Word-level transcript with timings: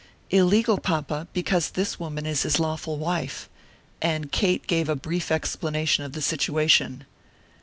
"Illegal, 0.31 0.79
papa, 0.79 1.27
because 1.31 1.69
this 1.69 1.99
woman 1.99 2.25
is 2.25 2.41
his 2.41 2.59
lawful 2.59 2.97
wife." 2.97 3.47
And 4.01 4.31
Kate 4.31 4.65
gave 4.65 4.89
a 4.89 4.95
brief 4.95 5.29
explanation 5.29 6.03
of 6.03 6.13
the 6.13 6.23
situation. 6.23 7.05